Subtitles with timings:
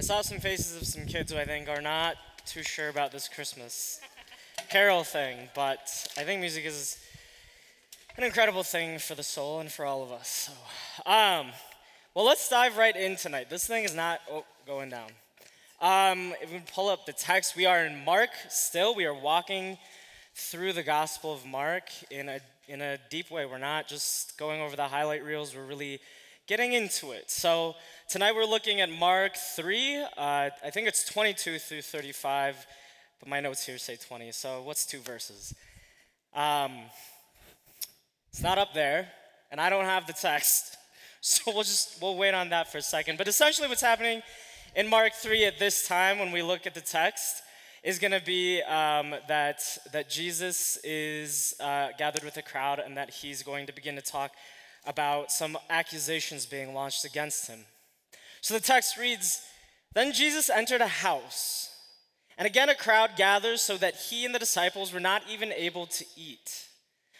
[0.00, 3.12] I saw some faces of some kids who I think are not too sure about
[3.12, 4.00] this Christmas
[4.70, 6.96] carol thing, but I think music is
[8.16, 10.48] an incredible thing for the soul and for all of us.
[10.48, 10.52] So,
[11.04, 11.48] um,
[12.14, 13.50] well, let's dive right in tonight.
[13.50, 15.10] This thing is not oh, going down.
[15.82, 18.94] Um, if we pull up the text, we are in Mark still.
[18.94, 19.76] We are walking
[20.34, 23.44] through the Gospel of Mark in a in a deep way.
[23.44, 25.54] We're not just going over the highlight reels.
[25.54, 26.00] We're really
[26.50, 27.30] getting into it.
[27.30, 27.76] So
[28.08, 29.98] tonight we're looking at Mark 3.
[30.02, 32.66] Uh, I think it's 22 through 35,
[33.20, 34.32] but my notes here say 20.
[34.32, 35.54] So what's two verses?
[36.34, 36.72] Um,
[38.30, 39.06] it's not up there,
[39.52, 40.76] and I don't have the text.
[41.22, 43.18] So we'll just we'll wait on that for a second.
[43.18, 44.22] But essentially, what's happening
[44.74, 47.42] in Mark 3 at this time when we look at the text
[47.84, 49.60] is going to be um, that
[49.92, 54.00] that Jesus is uh, gathered with a crowd and that he's going to begin to
[54.00, 54.32] talk
[54.86, 57.60] about some accusations being launched against him.
[58.40, 59.42] So the text reads
[59.94, 61.70] Then Jesus entered a house,
[62.38, 65.86] and again a crowd gathers so that he and the disciples were not even able
[65.86, 66.66] to eat.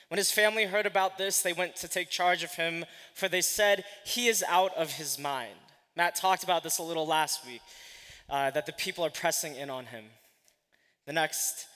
[0.09, 3.43] When his family heard about this, they went to take charge of him, for they
[3.43, 5.55] said, He is out of his mind.
[5.95, 7.61] Matt talked about this a little last week,
[8.29, 10.07] uh, that the people are pressing in on him.
[11.07, 11.67] The next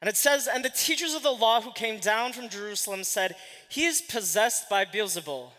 [0.00, 3.34] and it says, And the teachers of the law who came down from Jerusalem said,
[3.68, 5.50] He is possessed by Beelzebul.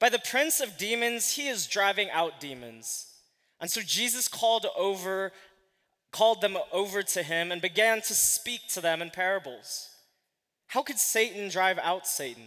[0.00, 3.06] By the prince of demons, he is driving out demons.
[3.60, 5.30] And so Jesus called over,
[6.10, 9.88] called them over to him and began to speak to them in parables.
[10.68, 12.42] How could Satan drive out Satan?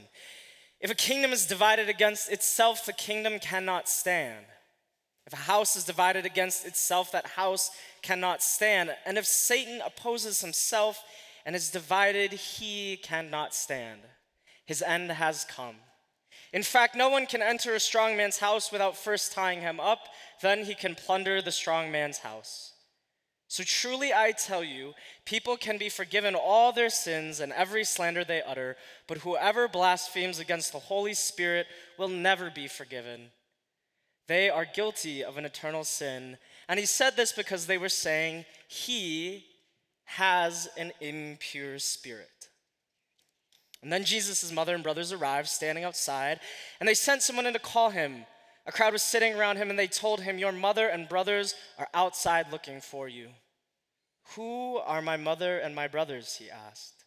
[0.82, 4.46] If a kingdom is divided against itself, the kingdom cannot stand.
[5.26, 8.94] If a house is divided against itself, that house cannot stand.
[9.06, 11.04] And if Satan opposes himself,
[11.46, 14.02] and is divided, he cannot stand.
[14.66, 15.76] His end has come.
[16.52, 20.00] In fact, no one can enter a strong man's house without first tying him up,
[20.42, 22.74] then he can plunder the strong man's house.
[23.48, 24.94] So truly I tell you,
[25.26, 28.76] people can be forgiven all their sins and every slander they utter,
[29.08, 31.68] but whoever blasphemes against the Holy Spirit
[31.98, 33.32] will never be forgiven.
[34.28, 36.38] They are guilty of an eternal sin.
[36.68, 39.46] And he said this because they were saying, He
[40.06, 42.50] has an impure spirit.
[43.82, 46.40] And then Jesus' mother and brothers arrived, standing outside,
[46.80, 48.26] and they sent someone in to call him.
[48.66, 51.88] A crowd was sitting around him, and they told him, Your mother and brothers are
[51.94, 53.30] outside looking for you.
[54.36, 56.38] Who are my mother and my brothers?
[56.38, 57.04] He asked.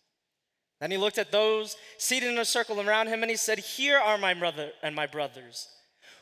[0.81, 3.99] Then he looked at those seated in a circle around him, and he said, Here
[3.99, 5.67] are my mother and my brothers.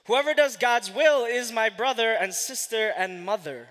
[0.06, 3.68] Whoever does God's will is my brother and sister and mother.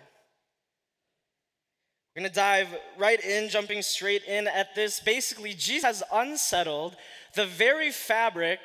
[2.16, 2.68] We're going to dive
[2.98, 5.02] right in, jumping straight in at this.
[5.02, 6.96] Basically, Jesus has unsettled
[7.34, 8.62] the very fabric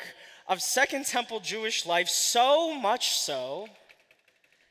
[0.47, 3.67] of Second Temple Jewish life so much so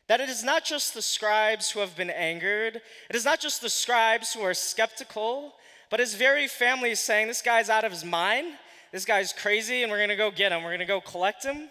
[0.07, 3.61] that it is not just the scribes who have been angered, it is not just
[3.61, 5.53] the scribes who are skeptical,
[5.91, 8.47] but his very family is saying, This guy's out of his mind,
[8.93, 11.69] this guy's crazy, and we're gonna go get him, we're gonna go collect him.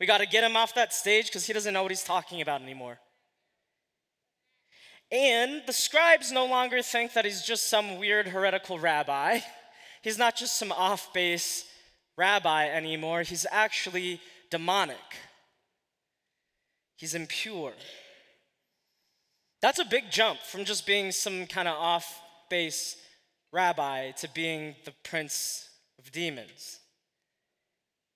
[0.00, 2.62] We gotta get him off that stage because he doesn't know what he's talking about
[2.62, 2.98] anymore.
[5.10, 9.40] And the scribes no longer think that he's just some weird heretical rabbi.
[10.02, 11.64] He's not just some off base
[12.16, 13.22] rabbi anymore.
[13.22, 14.20] He's actually
[14.50, 14.96] demonic.
[16.96, 17.72] He's impure.
[19.62, 22.20] That's a big jump from just being some kind of off
[22.50, 22.96] base
[23.52, 26.80] rabbi to being the prince of demons.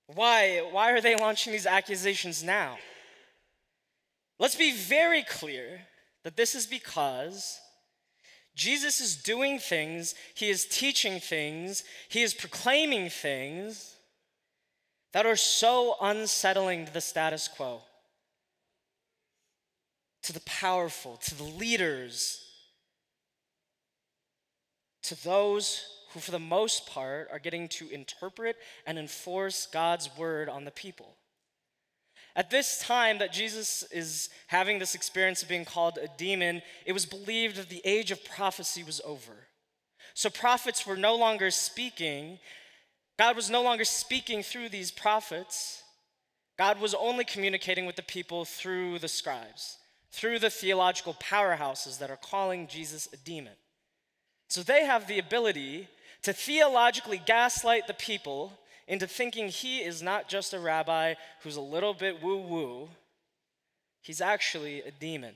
[0.07, 0.59] Why?
[0.71, 2.77] Why are they launching these accusations now?
[4.39, 5.81] Let's be very clear
[6.23, 7.59] that this is because
[8.55, 13.95] Jesus is doing things, he is teaching things, he is proclaiming things
[15.11, 17.81] that are so unsettling to the status quo,
[20.23, 22.43] to the powerful, to the leaders,
[25.03, 28.55] to those who, for the most part, are getting to interpret
[28.85, 31.15] and enforce God's word on the people.
[32.35, 36.93] At this time that Jesus is having this experience of being called a demon, it
[36.93, 39.47] was believed that the age of prophecy was over.
[40.15, 42.39] So prophets were no longer speaking.
[43.19, 45.83] God was no longer speaking through these prophets.
[46.57, 49.77] God was only communicating with the people through the scribes,
[50.11, 53.53] through the theological powerhouses that are calling Jesus a demon.
[54.49, 55.87] So they have the ability
[56.23, 58.53] to theologically gaslight the people
[58.87, 62.89] into thinking he is not just a rabbi who's a little bit woo woo,
[64.01, 65.35] he's actually a demon.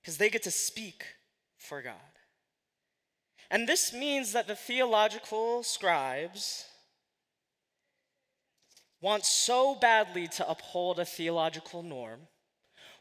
[0.00, 1.04] Because they get to speak
[1.56, 1.94] for God.
[3.50, 6.66] And this means that the theological scribes
[9.00, 12.20] want so badly to uphold a theological norm,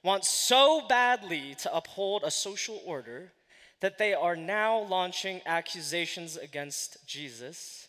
[0.04, 3.33] want so badly to uphold a social order
[3.81, 7.87] that they are now launching accusations against Jesus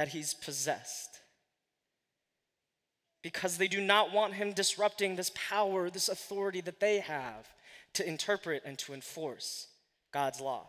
[0.00, 1.20] that he's possessed.
[3.22, 7.46] Because they do not want him disrupting this power, this authority that they have
[7.92, 9.66] to interpret and to enforce
[10.10, 10.64] God's law.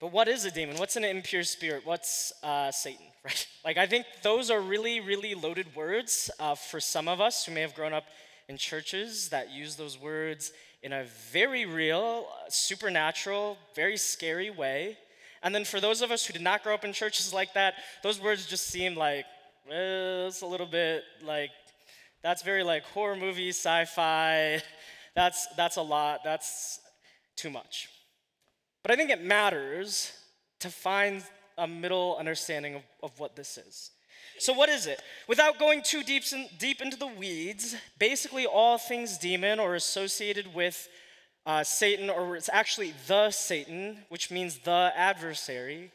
[0.00, 0.76] But what is a demon?
[0.76, 1.82] What's an impure spirit?
[1.86, 3.46] What's uh, Satan, right?
[3.64, 7.52] Like, I think those are really, really loaded words uh, for some of us who
[7.52, 8.06] may have grown up
[8.48, 10.50] in churches that use those words
[10.82, 14.98] in a very real, supernatural, very scary way.
[15.42, 17.74] And then for those of us who did not grow up in churches like that,
[18.02, 19.24] those words just seem like,
[19.68, 21.50] well, it's a little bit like,
[22.22, 24.62] that's very like horror movie, sci fi.
[25.14, 26.20] That's, that's a lot.
[26.24, 26.80] That's
[27.36, 27.90] too much.
[28.82, 30.10] But I think it matters
[30.60, 31.22] to find
[31.58, 33.90] a middle understanding of, of what this is.
[34.38, 35.02] So, what is it?
[35.28, 40.54] Without going too deep, in, deep into the weeds, basically all things demon or associated
[40.54, 40.88] with
[41.44, 45.90] uh, Satan, or it's actually the Satan, which means the adversary,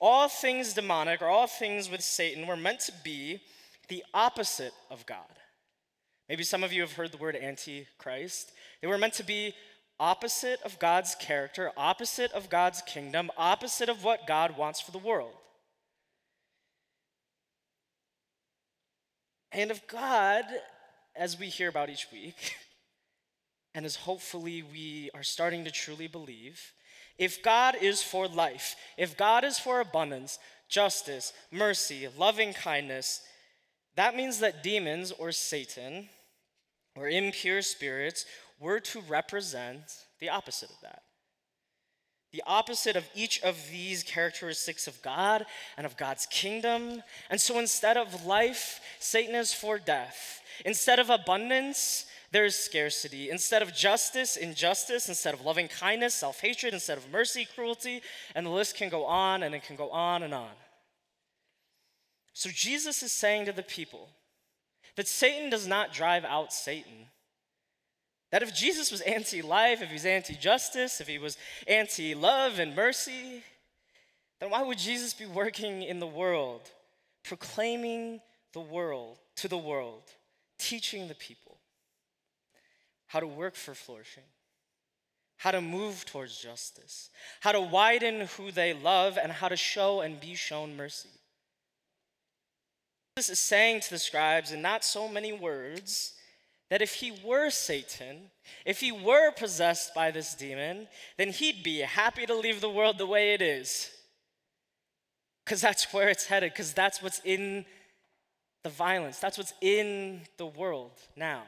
[0.00, 3.40] all things demonic or all things with Satan were meant to be
[3.88, 5.18] the opposite of God.
[6.28, 8.52] Maybe some of you have heard the word antichrist.
[8.80, 9.54] They were meant to be
[10.00, 14.98] opposite of God's character, opposite of God's kingdom, opposite of what God wants for the
[14.98, 15.34] world.
[19.52, 20.44] And of God,
[21.14, 22.56] as we hear about each week,
[23.74, 26.72] and as hopefully we are starting to truly believe,
[27.18, 30.38] if God is for life, if God is for abundance,
[30.68, 33.20] justice, mercy, loving kindness,
[33.96, 36.08] that means that demons or Satan
[36.96, 38.24] or impure spirits
[38.58, 39.82] were to represent
[40.20, 41.02] the opposite of that.
[42.32, 45.44] The opposite of each of these characteristics of God
[45.76, 47.02] and of God's kingdom.
[47.28, 50.40] And so instead of life, Satan is for death.
[50.64, 53.28] Instead of abundance, there is scarcity.
[53.28, 55.08] Instead of justice, injustice.
[55.08, 56.72] Instead of loving kindness, self hatred.
[56.72, 58.00] Instead of mercy, cruelty.
[58.34, 60.50] And the list can go on and it can go on and on.
[62.32, 64.08] So Jesus is saying to the people
[64.96, 67.06] that Satan does not drive out Satan.
[68.30, 71.36] That if Jesus was anti life, if he was anti justice, if he was
[71.68, 73.42] anti love and mercy,
[74.40, 76.70] then why would Jesus be working in the world,
[77.22, 78.22] proclaiming
[78.54, 80.04] the world to the world,
[80.58, 81.51] teaching the people
[83.12, 84.22] how to work for flourishing,
[85.36, 87.10] how to move towards justice,
[87.40, 91.10] how to widen who they love, and how to show and be shown mercy?
[93.18, 96.14] Jesus is saying to the scribes in not so many words
[96.70, 98.30] that if he were Satan,
[98.64, 100.88] if he were possessed by this demon,
[101.18, 103.90] then he'd be happy to leave the world the way it is.
[105.44, 107.66] Because that's where it's headed, because that's what's in
[108.64, 111.42] the violence, that's what's in the world now.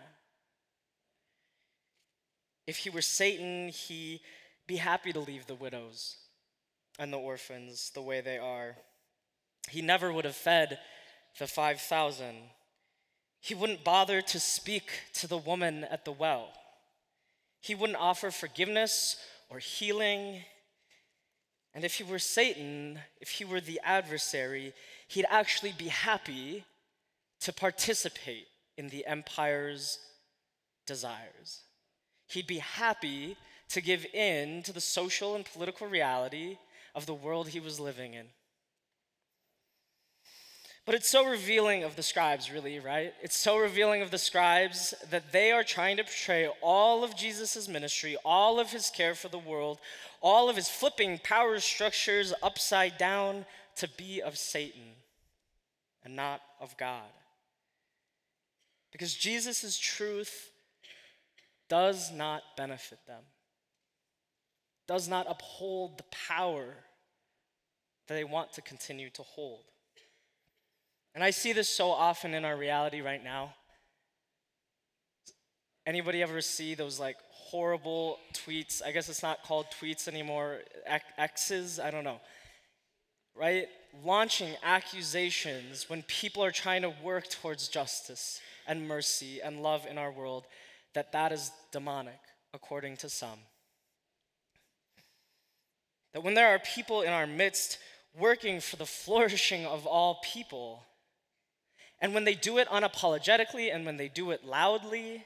[2.67, 4.21] If he were Satan, he'd
[4.67, 6.17] be happy to leave the widows
[6.99, 8.77] and the orphans the way they are.
[9.71, 10.79] He never would have fed
[11.39, 12.51] the 5,000
[13.45, 16.49] he wouldn't bother to speak to the woman at the well.
[17.61, 19.17] He wouldn't offer forgiveness
[19.51, 20.45] or healing.
[21.75, 24.73] And if he were Satan, if he were the adversary,
[25.09, 26.65] he'd actually be happy
[27.41, 28.47] to participate
[28.79, 29.99] in the empire's
[30.87, 31.64] desires.
[32.27, 33.37] He'd be happy
[33.71, 36.59] to give in to the social and political reality
[36.95, 38.27] of the world he was living in.
[40.87, 43.15] But it's so revealing of the scribes, really, right?
[43.23, 47.69] It's so revealing of the scribes that they are trying to portray all of Jesus'
[47.69, 49.79] ministry, all of his care for the world,
[50.21, 54.93] all of his flipping power structures upside down to be of Satan
[56.05, 57.09] and not of God.
[58.93, 60.51] Because Jesus' truth
[61.69, 63.23] does not benefit them,
[64.87, 66.75] does not uphold the power
[68.07, 69.65] that they want to continue to hold.
[71.15, 73.55] And I see this so often in our reality right now.
[75.87, 78.83] Anybody ever see those like horrible tweets?
[78.85, 80.61] I guess it's not called tweets anymore,
[81.19, 82.21] X's, I don't know.
[83.37, 83.67] Right?
[84.05, 89.99] Launching accusations when people are trying to work towards justice and mercy and love in
[89.99, 90.45] our world,
[90.95, 92.21] that that is demonic,
[92.53, 93.39] according to some.
[96.13, 97.79] That when there are people in our midst
[98.17, 100.85] working for the flourishing of all people,
[102.01, 105.25] and when they do it unapologetically and when they do it loudly,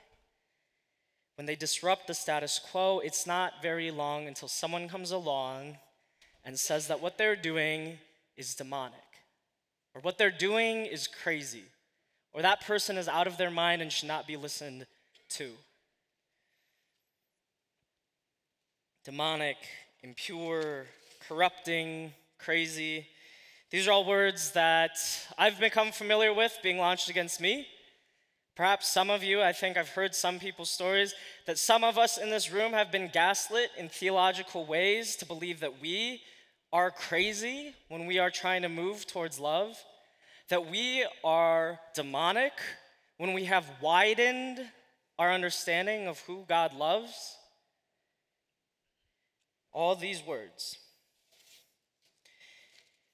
[1.37, 5.79] when they disrupt the status quo, it's not very long until someone comes along
[6.45, 7.99] and says that what they're doing
[8.37, 8.99] is demonic,
[9.95, 11.65] or what they're doing is crazy,
[12.33, 14.87] or that person is out of their mind and should not be listened
[15.31, 15.51] to.
[19.05, 19.57] Demonic,
[20.03, 20.87] impure,
[21.29, 23.07] corrupting, crazy.
[23.71, 24.99] These are all words that
[25.37, 27.67] I've become familiar with being launched against me.
[28.57, 31.15] Perhaps some of you, I think I've heard some people's stories,
[31.47, 35.61] that some of us in this room have been gaslit in theological ways to believe
[35.61, 36.23] that we
[36.73, 39.77] are crazy when we are trying to move towards love,
[40.49, 42.53] that we are demonic
[43.19, 44.61] when we have widened
[45.19, 47.37] our understanding of who God loves.
[49.73, 50.79] All these words.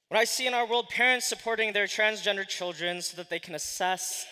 [0.08, 3.54] When I see in our world parents supporting their transgender children so that they can
[3.54, 4.26] assess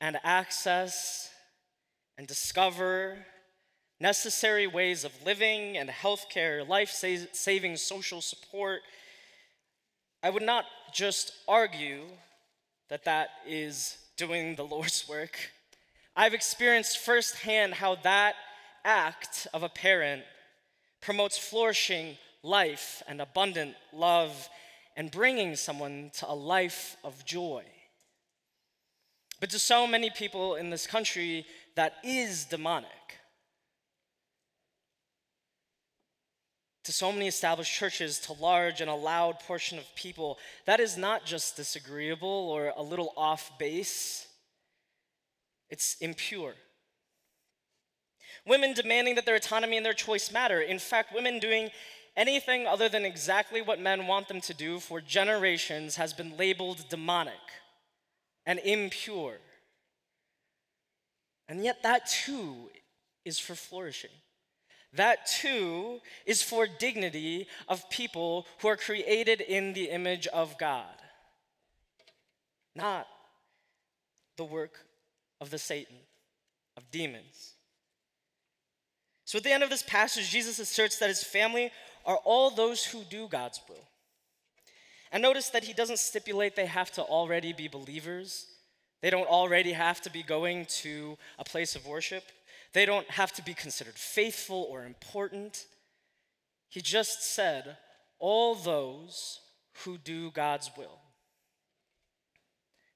[0.00, 1.28] and access
[2.16, 3.18] and discover
[4.00, 8.80] necessary ways of living and healthcare, life saving social support,
[10.22, 12.04] I would not just argue
[12.88, 15.38] that that is doing the Lord's work.
[16.16, 18.34] I've experienced firsthand how that
[18.84, 20.22] act of a parent
[21.00, 24.48] promotes flourishing life and abundant love
[24.96, 27.64] and bringing someone to a life of joy.
[29.38, 32.90] But to so many people in this country, that is demonic.
[36.84, 40.96] To so many established churches, to large and a loud portion of people, that is
[40.96, 44.26] not just disagreeable or a little off base,
[45.70, 46.54] it's impure.
[48.46, 50.60] Women demanding that their autonomy and their choice matter.
[50.60, 51.70] In fact, women doing
[52.16, 56.84] anything other than exactly what men want them to do for generations has been labeled
[56.88, 57.34] demonic
[58.46, 59.38] and impure.
[61.48, 62.70] And yet, that too
[63.24, 64.10] is for flourishing.
[64.92, 70.94] That too is for dignity of people who are created in the image of God,
[72.74, 73.06] not
[74.36, 74.84] the work
[75.40, 75.96] of the Satan,
[76.76, 77.54] of demons.
[79.24, 81.70] So at the end of this passage, Jesus asserts that his family
[82.04, 83.88] are all those who do God's will.
[85.12, 88.46] And notice that he doesn't stipulate they have to already be believers.
[89.02, 92.24] They don't already have to be going to a place of worship.
[92.72, 95.66] They don't have to be considered faithful or important.
[96.68, 97.76] He just said,
[98.18, 99.40] all those
[99.84, 101.00] who do God's will.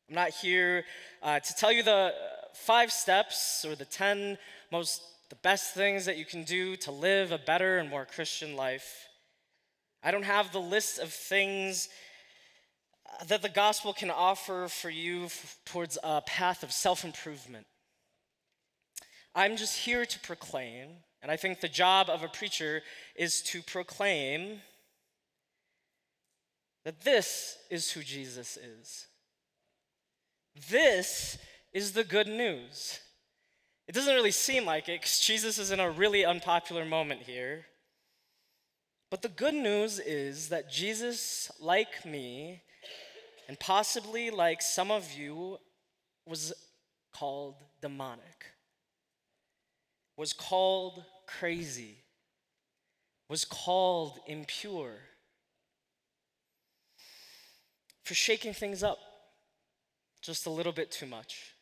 [0.08, 0.84] I'm not here
[1.22, 2.12] uh, to tell you the
[2.52, 4.38] five steps or the 10
[4.70, 8.56] most the best things that you can do to live a better and more Christian
[8.56, 9.08] life.
[10.02, 11.88] I don't have the list of things
[13.08, 15.28] uh, that the gospel can offer for you
[15.64, 17.66] towards a path of self improvement.
[19.34, 20.88] I'm just here to proclaim,
[21.22, 22.82] and I think the job of a preacher
[23.16, 24.60] is to proclaim
[26.84, 29.06] that this is who Jesus is.
[30.70, 31.38] This
[31.72, 33.00] is the good news.
[33.88, 37.66] It doesn't really seem like it because Jesus is in a really unpopular moment here.
[39.10, 42.62] But the good news is that Jesus, like me,
[43.48, 45.58] and possibly like some of you,
[46.26, 46.52] was
[47.12, 48.46] called demonic,
[50.16, 51.98] was called crazy,
[53.28, 54.94] was called impure
[58.04, 58.98] for shaking things up
[60.24, 61.54] just a little bit too much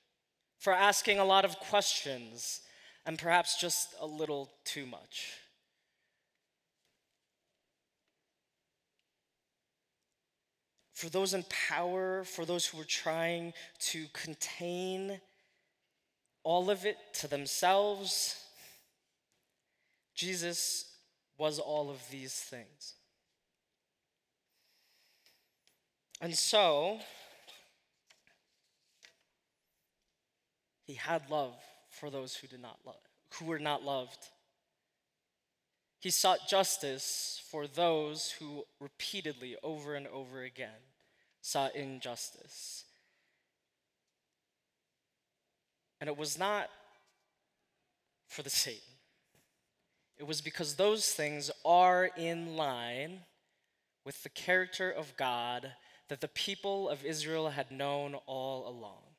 [0.59, 2.61] for asking a lot of questions
[3.05, 5.33] and perhaps just a little too much.
[10.95, 13.55] For those in power, for those who are trying
[13.91, 15.21] to contain
[16.45, 18.37] all of it to themselves,
[20.15, 20.85] Jesus
[21.37, 22.95] was all of these things.
[26.21, 27.01] And so,
[30.85, 31.55] He had love
[31.91, 32.97] for those who did not love,
[33.39, 34.19] who were not loved.
[36.01, 40.81] He sought justice for those who repeatedly, over and over again,
[41.41, 42.85] sought injustice.
[46.01, 46.69] And it was not
[48.27, 48.81] for the Satan.
[50.19, 53.21] It was because those things are in line
[54.05, 55.73] with the character of God
[56.09, 59.12] that the people of Israel had known all along.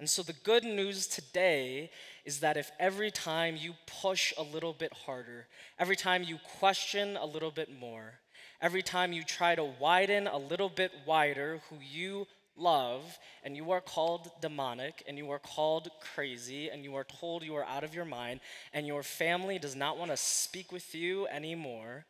[0.00, 1.90] And so, the good news today
[2.24, 7.16] is that if every time you push a little bit harder, every time you question
[7.16, 8.20] a little bit more,
[8.60, 13.72] every time you try to widen a little bit wider who you love, and you
[13.72, 17.82] are called demonic, and you are called crazy, and you are told you are out
[17.82, 18.38] of your mind,
[18.72, 22.04] and your family does not want to speak with you anymore,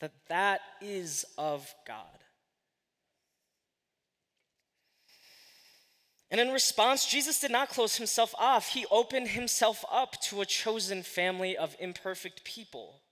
[0.00, 2.21] that that is of God.
[6.32, 8.68] And in response, Jesus did not close himself off.
[8.68, 13.02] He opened himself up to a chosen family of imperfect people,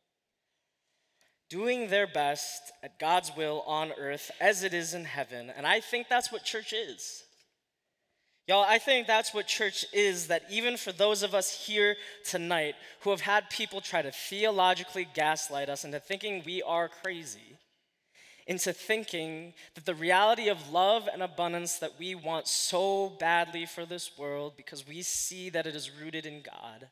[1.51, 5.53] doing their best at God's will on earth as it is in heaven.
[5.55, 7.23] And I think that's what church is.
[8.49, 12.75] Y'all, I think that's what church is that even for those of us here tonight
[13.01, 17.59] who have had people try to theologically gaslight us into thinking we are crazy,
[18.51, 23.87] into thinking that the reality of love and abundance that we want so badly for
[23.87, 26.89] this world because we see that it is rooted in God.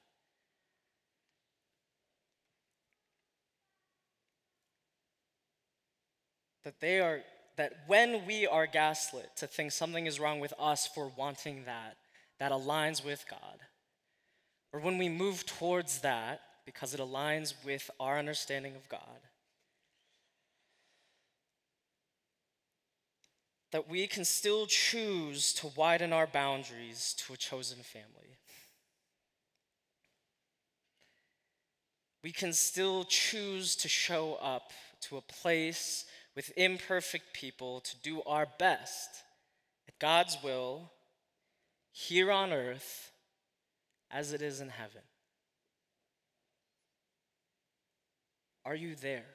[6.63, 7.23] That they are
[7.57, 11.97] that when we are gaslit to think something is wrong with us for wanting that,
[12.39, 13.59] that aligns with God,
[14.73, 19.28] or when we move towards that because it aligns with our understanding of God,
[23.71, 28.39] that we can still choose to widen our boundaries to a chosen family.
[32.23, 34.73] We can still choose to show up
[35.03, 39.23] to a place with imperfect people to do our best
[39.87, 40.91] at God's will
[41.93, 43.13] here on earth
[44.11, 45.03] as it is in heaven.
[48.65, 49.27] Are you there?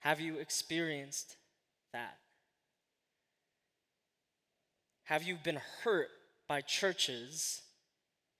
[0.00, 1.36] Have you experienced
[1.92, 2.18] that?
[5.06, 6.08] Have you been hurt
[6.48, 7.62] by churches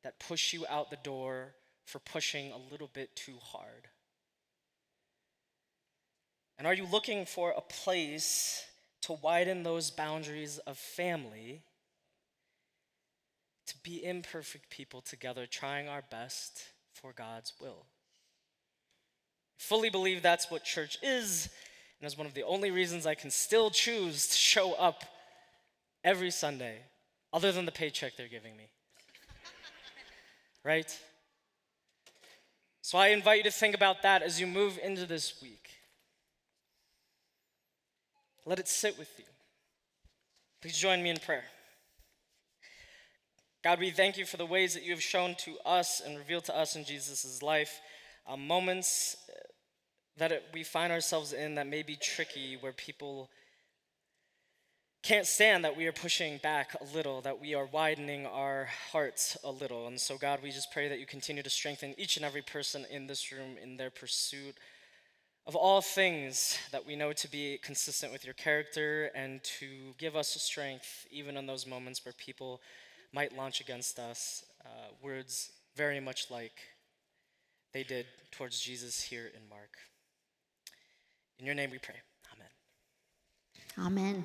[0.02, 1.54] that push you out the door
[1.85, 3.88] for pushing a little bit too hard?
[6.58, 8.64] And are you looking for a place
[9.02, 11.62] to widen those boundaries of family,
[13.68, 17.87] to be imperfect people together, trying our best for God's will?
[19.56, 21.49] I fully believe that's what church is,
[22.00, 25.04] and is one of the only reasons I can still choose to show up
[26.06, 26.78] every Sunday,
[27.32, 28.70] other than the paycheck they're giving me.
[30.64, 30.98] right?
[32.80, 35.69] So I invite you to think about that as you move into this week.
[38.47, 39.25] Let it sit with you.
[40.62, 41.45] Please join me in prayer.
[43.64, 46.45] God, we thank you for the ways that you have shown to us and revealed
[46.45, 47.80] to us in Jesus' life
[48.28, 49.16] uh, moments
[50.16, 53.28] that it, we find ourselves in that may be tricky, where people
[55.06, 59.36] can't stand that we are pushing back a little, that we are widening our hearts
[59.45, 59.86] a little.
[59.86, 62.84] And so, God, we just pray that you continue to strengthen each and every person
[62.90, 64.56] in this room in their pursuit
[65.47, 70.16] of all things that we know to be consistent with your character and to give
[70.16, 72.60] us strength even in those moments where people
[73.12, 76.54] might launch against us uh, words very much like
[77.73, 79.71] they did towards Jesus here in Mark.
[81.38, 81.95] In your name we pray.
[82.34, 83.86] Amen.
[83.86, 84.25] Amen.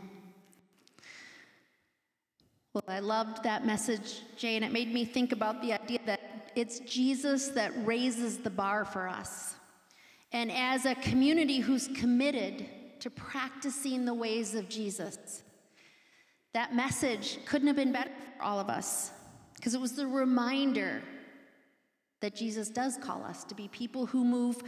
[2.73, 6.51] Well, I loved that message, Jae, and it made me think about the idea that
[6.55, 9.55] it's Jesus that raises the bar for us.
[10.31, 12.65] And as a community who's committed
[13.01, 15.43] to practicing the ways of Jesus,
[16.53, 19.11] that message couldn't have been better for all of us
[19.55, 21.01] because it was the reminder
[22.21, 24.63] that Jesus does call us to be people who move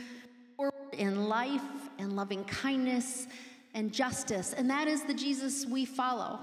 [0.58, 1.62] forward in life
[2.00, 3.28] and loving kindness
[3.74, 4.52] and justice.
[4.52, 6.42] And that is the Jesus we follow.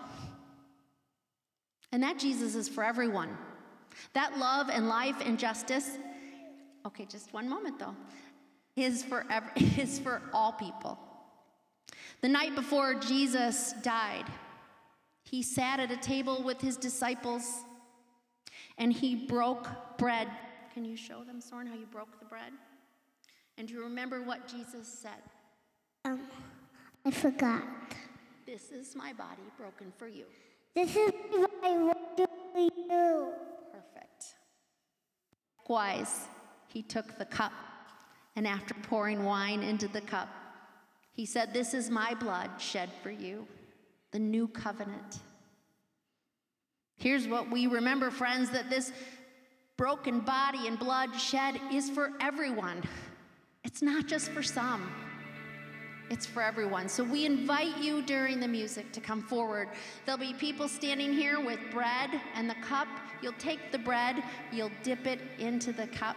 [1.92, 3.36] And that Jesus is for everyone.
[4.12, 5.98] That love and life and justice.
[6.86, 7.94] Okay, just one moment though
[8.76, 10.98] is for, ever, is for all people.
[12.20, 14.26] The night before Jesus died,
[15.24, 17.64] he sat at a table with his disciples
[18.78, 20.28] and he broke bread.
[20.74, 22.52] Can you show them, Soren, how you broke the bread?
[23.58, 25.22] And do you remember what Jesus said?
[26.04, 26.20] Um,
[27.04, 27.62] I forgot.
[28.46, 30.24] This is my body broken for you.
[30.74, 33.32] This is what my body for you.
[33.72, 34.24] Perfect.
[35.58, 36.26] Likewise,
[36.68, 37.52] he took the cup
[38.36, 40.28] and after pouring wine into the cup,
[41.12, 43.46] he said, This is my blood shed for you,
[44.12, 45.20] the new covenant.
[46.96, 48.92] Here's what we remember, friends that this
[49.76, 52.82] broken body and blood shed is for everyone.
[53.64, 54.90] It's not just for some,
[56.10, 56.88] it's for everyone.
[56.88, 59.68] So we invite you during the music to come forward.
[60.04, 62.88] There'll be people standing here with bread and the cup.
[63.22, 66.16] You'll take the bread, you'll dip it into the cup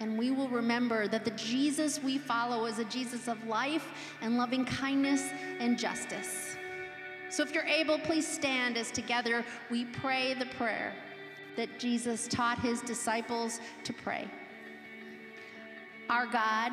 [0.00, 3.86] and we will remember that the Jesus we follow is a Jesus of life
[4.20, 5.22] and loving kindness
[5.60, 6.56] and justice.
[7.30, 10.92] So if you're able, please stand as together we pray the prayer
[11.56, 14.28] that Jesus taught his disciples to pray.
[16.10, 16.72] Our God,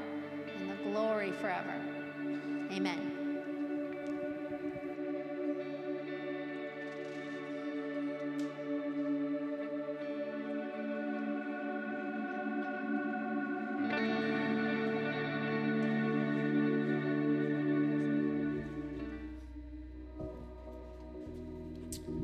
[0.83, 1.73] glory forever.
[2.71, 3.11] Amen.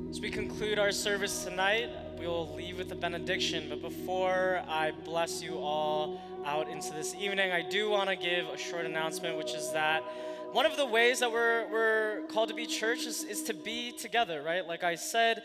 [0.09, 3.67] As we conclude our service tonight, we will leave with a benediction.
[3.69, 8.47] But before I bless you all out into this evening, I do want to give
[8.47, 10.01] a short announcement, which is that
[10.51, 13.91] one of the ways that we're, we're called to be church is, is to be
[13.91, 14.65] together, right?
[14.65, 15.43] Like I said,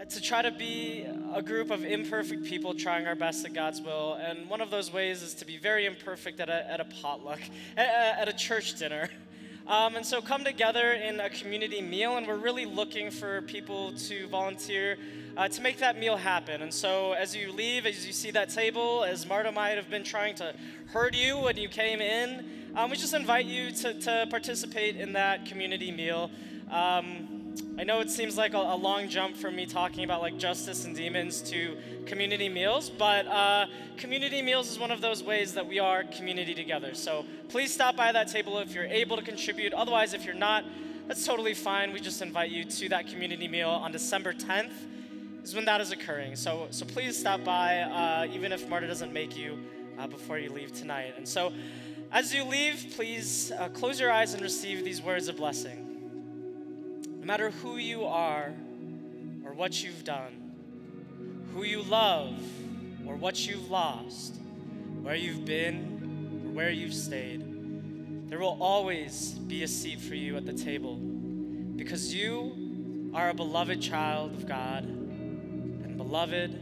[0.00, 3.80] uh, to try to be a group of imperfect people trying our best at God's
[3.80, 4.14] will.
[4.14, 7.40] And one of those ways is to be very imperfect at a, at a potluck,
[7.76, 9.08] at, at a church dinner.
[9.66, 13.92] Um, and so come together in a community meal, and we're really looking for people
[13.92, 14.98] to volunteer
[15.36, 16.62] uh, to make that meal happen.
[16.62, 20.04] And so as you leave, as you see that table, as Marta might have been
[20.04, 20.54] trying to
[20.86, 25.12] herd you when you came in, um, we just invite you to, to participate in
[25.12, 26.30] that community meal.
[26.70, 27.39] Um,
[27.78, 30.84] I know it seems like a, a, long jump from me talking about like justice
[30.84, 35.66] and demons to community meals, but uh, community meals is one of those ways that
[35.66, 36.94] we are community together.
[36.94, 39.72] So please stop by that table if you're able to contribute.
[39.72, 40.64] Otherwise, if you're not,
[41.08, 41.92] that's totally fine.
[41.92, 44.72] We just invite you to that community meal on December 10th
[45.42, 46.36] is when that is occurring.
[46.36, 49.58] So, so please stop by, uh, even if Marta doesn't make you
[49.98, 51.14] uh, before you leave tonight.
[51.16, 51.52] And so
[52.12, 55.89] as you leave, please uh, close your eyes and receive these words of blessing.
[57.30, 58.52] Matter who you are
[59.44, 62.36] or what you've done, who you love
[63.06, 64.34] or what you've lost,
[65.00, 67.40] where you've been or where you've stayed,
[68.28, 73.34] there will always be a seat for you at the table because you are a
[73.34, 76.58] beloved child of God, and beloved,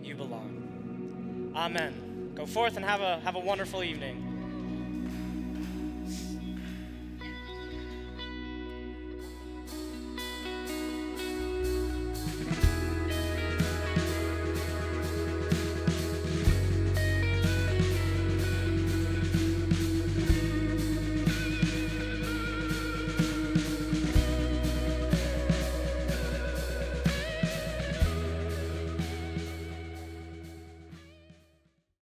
[0.00, 1.52] you belong.
[1.56, 2.30] Amen.
[2.36, 4.31] Go forth and have a, have a wonderful evening.